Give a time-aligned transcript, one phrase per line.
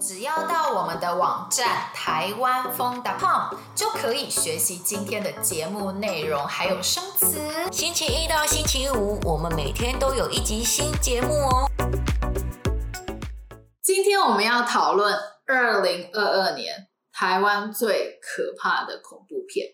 [0.00, 7.38] 只要到我们的网站台湾疯 .com 就可以学习今天的节目内容，还有生词。
[7.70, 11.70] 星期一到星期五，我们每天都有一集新节目哦。
[13.82, 15.14] 今天我们要讨论
[15.46, 19.66] 二零二二年台湾最可怕的恐怖片。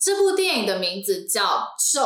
[0.00, 1.42] 这部电影的名字叫
[1.92, 2.00] 《咒》，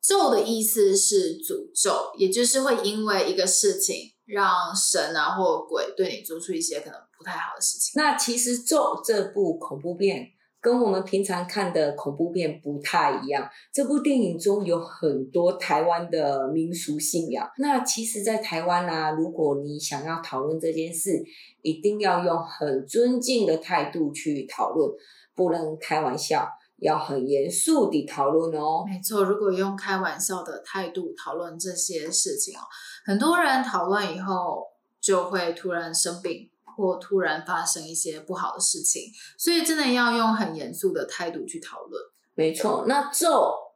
[0.00, 7.00] 咒的意思是诅咒，也就是会因为一个事情让神啊或鬼对你做出一些可能。
[7.18, 8.00] 不太好的事情。
[8.00, 10.28] 那其实《咒》这部恐怖片
[10.60, 13.50] 跟我们平常看的恐怖片不太一样。
[13.72, 17.50] 这部电影中有很多台湾的民俗信仰。
[17.58, 21.20] 那其实，在台湾啊，如果你想要讨论这件事，
[21.62, 24.88] 一定要用很尊敬的态度去讨论，
[25.34, 28.84] 不能开玩笑，要很严肃地讨论哦。
[28.86, 32.62] 没错，如果用开玩笑的态度讨论这些事情哦，
[33.04, 34.66] 很多人讨论以后
[35.00, 36.50] 就会突然生病。
[36.78, 39.02] 或突然发生一些不好的事情，
[39.36, 42.00] 所以真的要用很严肃的态度去讨论。
[42.36, 43.28] 没错，那《咒》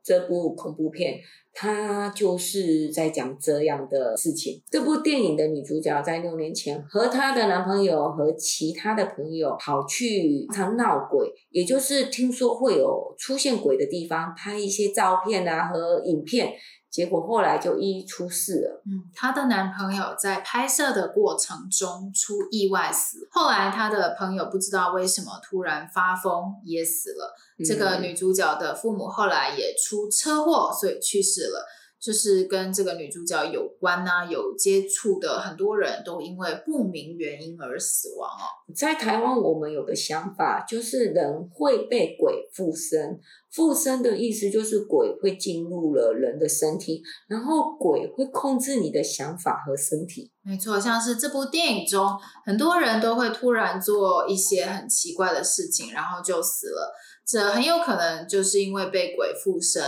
[0.04, 1.20] 这部恐怖片，
[1.52, 4.62] 它就是在讲这样的事情。
[4.70, 16.52] 这部电影的女主角在六年前和她的男朋友和其他的朋友跑去常闹鬼，也就是听说会有出现鬼的地方，拍一些照片啊和影片。
[16.92, 18.82] 结果后来就一一出事了。
[18.84, 23.26] 嗯，她的男朋友在拍摄的过程中出意外死。
[23.30, 27.34] 后来她的朋友不知道为什么突然发疯也死了。
[27.58, 27.64] 嗯。
[27.64, 31.66] 这个女主角的父母后来也出车祸，所以去世了。
[32.02, 38.42] 就是跟这个女主角有关啊，有接触的很多人都因为不明原因而死亡哦。
[38.74, 43.20] 在台湾，我们有个想法，就是人会被鬼附身。
[43.52, 50.32] 附身的意思就是鬼会进入了人的身体，然后鬼会控制你的想法和身体。
[50.42, 56.92] 没错，像是这部电影中，很多人都会突然做一些很奇怪的事情，然后就死了。
[57.24, 59.80] 这很有可能就是因为被鬼附身。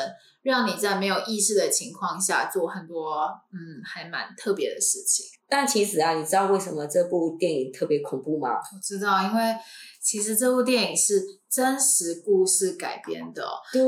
[0.44, 5.26] 让你在没有意识的情况下做很多嗯，还蛮特别的事情。
[5.48, 8.50] 但其实啊，你知道为什么这部电影特别恐怖吗？
[8.50, 9.56] 我知道，因为
[10.02, 13.42] 其实这部电影是真实故事改编的。
[13.72, 13.82] 对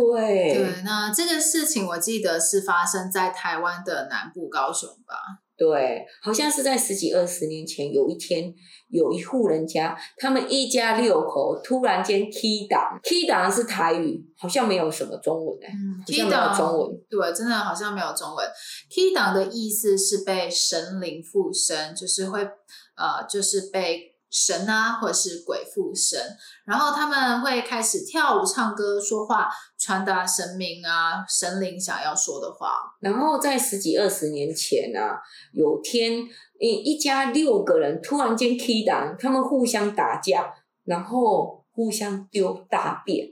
[0.55, 5.15] 对，那这个事情我记得是发生在台湾的南部高雄吧。
[5.57, 8.53] 对，好像是在十几二十年前，有一天
[8.89, 18.47] 有一户人家，他们一家六口突然间起乩，起乩是台语，好像没有什么中文哎，欸、嗯、乩中文，对，真的好像没有中文。
[18.91, 24.16] 踢档的意思是被神灵附身，就是会呃，就是被。
[24.39, 26.21] 神啊，或者是鬼附身，
[26.67, 29.49] 然后他们会开始跳舞、唱歌、说话，
[29.79, 32.73] 传达神明啊、神灵想要说的话。
[33.01, 35.19] 然后在十几二十年前啊，
[35.55, 36.23] 有天
[36.61, 40.53] 一一家六个人突然间起乩，他们互相打架，
[40.85, 43.29] 然后互相丢大便，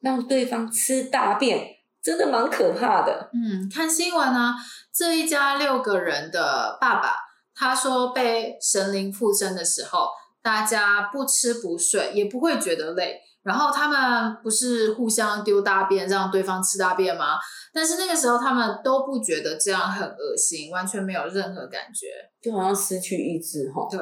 [0.00, 1.68] 让对方吃大便，
[2.02, 3.30] 真的蛮可怕的。
[3.32, 4.56] 嗯，看新闻啊，
[4.92, 7.14] 这一家六个人的爸爸，
[7.54, 10.08] 他说被神灵附身的时候。
[10.42, 13.20] 大家不吃不睡，也不会觉得累。
[13.44, 17.38] 然后他们不是互相丢大便，让对方吃大便吗？
[17.72, 22.08] 但是那个时候他们都不觉得这样很恶心，完全没有任何感觉，
[22.42, 23.86] 就好像失去意志哈。
[23.90, 23.98] 对。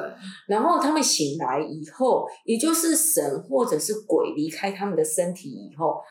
[0.47, 6.01] 然后他们醒来以后，也就是神或者是鬼离开他们的身体以后，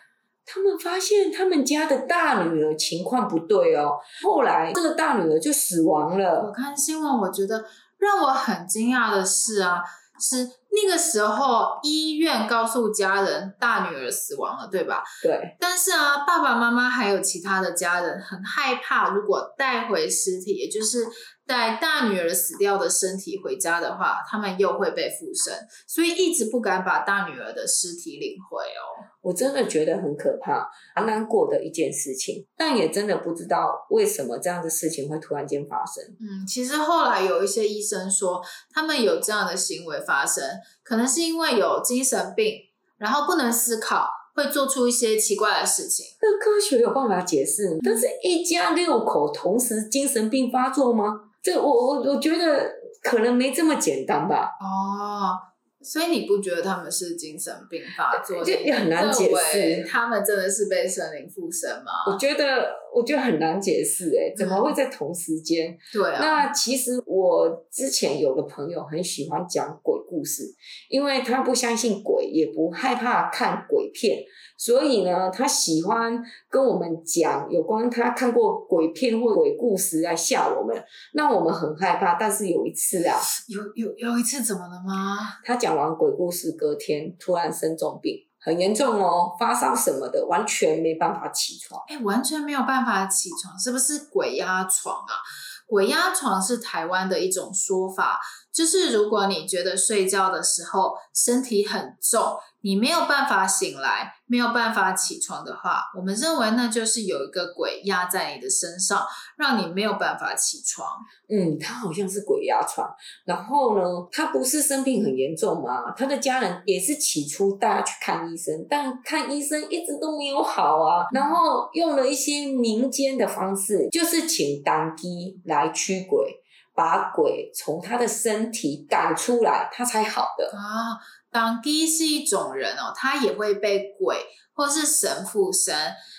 [0.46, 3.98] 他们发现他们家的大女儿情况不对哦。
[4.22, 6.42] 后来这个大女儿就死亡了。
[6.46, 7.62] 我看新闻，我觉得
[7.98, 9.82] 让我很惊讶的是啊。
[10.18, 15.02] 是那个时候，医院告诉家人大女儿死亡了，对吧？
[15.22, 15.56] 对。
[15.58, 21.06] 但是啊，爸爸妈妈还有其他的家人很害怕，如果带回尸体，也就是。
[21.48, 25.54] 带大女儿死掉的身体回家的话，他们又会被附身，
[25.86, 28.82] 所以一直不敢把大女儿的尸体领回哦。
[29.22, 36.02] 我真的觉得很可怕，很难过的一件事情，但也真的不知道为什么这样的事情会突然间发生。
[36.18, 38.42] 嗯，其实后来有一些医生说，
[38.74, 40.42] 他们有这样的行为发生，
[40.82, 42.54] 可能是因为有精神病，
[42.98, 46.06] 然后不能思考，会做出一些奇怪的事情。
[46.20, 51.20] 那科学有办法解释，但是一家六口同时精神病发作吗？
[51.42, 52.68] 这我我我觉得
[53.02, 54.50] 可能没这么简单吧。
[54.60, 55.38] 哦，
[55.80, 58.42] 所以你不觉得他们是精神病发作？
[58.42, 59.86] 这也很难解释。
[59.88, 61.92] 他们真的是被神灵附身吗？
[62.10, 64.10] 我觉得，我觉得很难解释。
[64.18, 65.78] 哎，怎么会在同时间？
[65.92, 66.18] 对啊。
[66.20, 70.42] 那其实我之前有个朋友很喜欢讲鬼故事，
[70.88, 74.22] 因为他不相信鬼，也不害怕看鬼片，
[74.56, 80.82] 所以呢，他喜欢跟我们讲有关他看过鬼片或鬼故事来吓我们，
[81.12, 82.14] 那我们很害怕。
[82.14, 83.18] 但是有一次啊，
[83.48, 85.18] 有有有一次怎么了吗？
[85.44, 88.22] 他讲完鬼故事，隔天突然生重病。
[88.38, 91.82] 很严重哦，发烧什么的，完全没办法起床。
[91.88, 95.18] 哎，完全没有办法起床，是不是鬼压床啊？
[95.66, 98.20] 鬼压床是台湾的一种说法，
[98.56, 102.22] 就是如果你觉得睡觉的时候身体很重，
[102.62, 109.06] 你没有办法醒来，没有办法起床的话，我们认为那就是有一个鬼压在你的身上，
[109.36, 110.88] 让你没有办法起床。
[111.28, 112.88] 嗯，他好像是鬼压床。
[113.26, 115.92] 然后呢，他不是生病很严重吗？
[115.96, 121.06] 他的家人也是起初带他去看医生，但看医生一直都没有好啊。
[121.12, 126.42] 然后用了一些民间的方式，就是请当乩来驱鬼，
[126.76, 130.94] 把鬼从他的身体赶出来，他才好的啊。
[131.32, 134.16] 当乩是一种人哦，他也会被鬼
[134.54, 135.74] 或是神附身。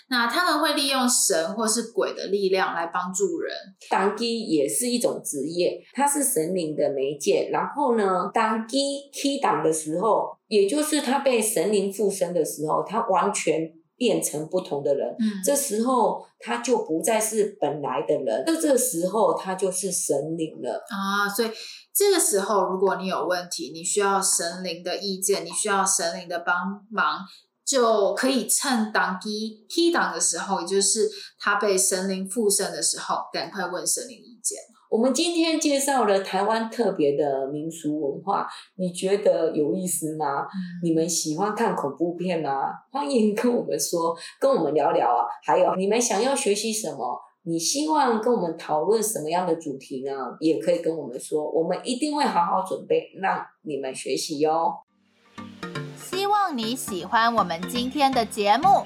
[0.10, 3.54] 那他们会利用神或是鬼的力量来帮助人。
[3.90, 7.50] 当乩也是一种职业，它是神灵的媒介。
[7.52, 15.10] 然后呢，当乩起乩的时候，也就是他被神灵附身的时候，他完全变成不同的人。
[15.20, 21.28] 嗯，这时候他就不再是本来的人，这这时候他就是神灵了啊。
[21.28, 21.50] 所以
[21.94, 26.56] 这个时候，如果你有问题，你需要神灵的意见，你需要神灵的帮
[26.90, 27.20] 忙。
[27.68, 29.24] 就可以趁当乩
[29.68, 31.06] 起乩的时候，也就是
[31.38, 34.58] 他被神灵附身的时候，赶快问神灵意见。
[34.90, 38.48] 我们今天介绍了台湾特别的民俗文化，
[38.78, 40.44] 你觉得有意思吗？
[40.44, 42.72] 嗯、你们喜欢看恐怖片吗？
[42.90, 45.26] 欢迎跟我们说，跟我们聊聊啊。
[45.44, 47.20] 还有，你们想要学习什么？
[47.44, 50.14] 你希望跟我们讨论什么样的主题呢？
[50.40, 54.74] 也可以跟我们说，我们一定会好好准备，让你们学习哟。
[55.98, 58.86] 希望你喜欢我们今天的节目。